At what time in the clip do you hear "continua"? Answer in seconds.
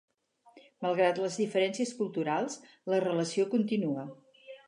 3.55-4.09